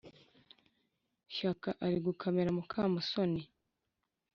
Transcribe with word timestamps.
Shyaka 1.33 1.69
ari 1.85 1.97
gukamera 2.05 2.49
mukamusoni 2.57 3.41